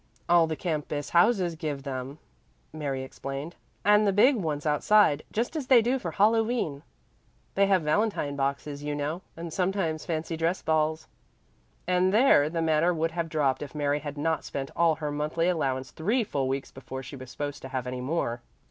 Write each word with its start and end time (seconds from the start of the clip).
"All 0.27 0.47
the 0.47 0.55
campus 0.55 1.11
houses 1.11 1.55
give 1.55 1.83
them," 1.83 2.17
Mary 2.73 3.03
explained, 3.03 3.55
"and 3.85 4.07
the 4.07 4.11
big 4.11 4.35
ones 4.35 4.65
outside, 4.65 5.21
just 5.31 5.55
as 5.55 5.67
they 5.67 5.79
do 5.83 5.99
for 5.99 6.09
Hallowe'en. 6.09 6.81
They 7.53 7.67
have 7.67 7.83
valentine 7.83 8.35
boxes, 8.35 8.83
you 8.83 8.95
know, 8.95 9.21
and 9.37 9.53
sometimes 9.53 10.03
fancy 10.03 10.35
dress 10.35 10.63
balls." 10.63 11.05
And 11.85 12.11
there 12.11 12.49
the 12.49 12.63
matter 12.63 12.95
would 12.95 13.11
have 13.11 13.29
dropped 13.29 13.61
if 13.61 13.75
Mary 13.75 13.99
had 13.99 14.17
not 14.17 14.43
spent 14.43 14.71
all 14.75 14.95
her 14.95 15.11
monthly 15.11 15.47
allowance 15.47 15.91
three 15.91 16.23
full 16.23 16.47
weeks 16.47 16.71
before 16.71 17.03
she 17.03 17.15
was 17.15 17.29
supposed 17.29 17.61
to 17.61 17.67
have 17.69 17.85
any 17.85 18.01
more. 18.01 18.41